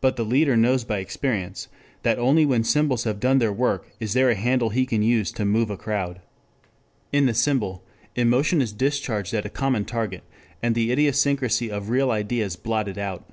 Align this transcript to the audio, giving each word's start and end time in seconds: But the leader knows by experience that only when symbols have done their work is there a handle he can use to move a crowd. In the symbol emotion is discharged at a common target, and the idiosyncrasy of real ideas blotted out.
But 0.00 0.16
the 0.16 0.24
leader 0.24 0.56
knows 0.56 0.82
by 0.82 0.98
experience 0.98 1.68
that 2.02 2.18
only 2.18 2.44
when 2.44 2.64
symbols 2.64 3.04
have 3.04 3.20
done 3.20 3.38
their 3.38 3.52
work 3.52 3.86
is 4.00 4.12
there 4.12 4.28
a 4.28 4.34
handle 4.34 4.70
he 4.70 4.84
can 4.84 5.00
use 5.00 5.30
to 5.30 5.44
move 5.44 5.70
a 5.70 5.76
crowd. 5.76 6.20
In 7.12 7.26
the 7.26 7.34
symbol 7.34 7.84
emotion 8.16 8.60
is 8.60 8.72
discharged 8.72 9.32
at 9.32 9.46
a 9.46 9.48
common 9.48 9.84
target, 9.84 10.24
and 10.60 10.74
the 10.74 10.90
idiosyncrasy 10.90 11.70
of 11.70 11.88
real 11.88 12.10
ideas 12.10 12.56
blotted 12.56 12.98
out. 12.98 13.30